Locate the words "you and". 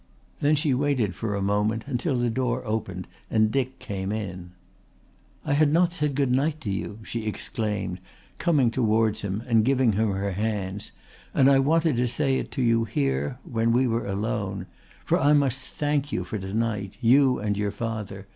16.99-17.55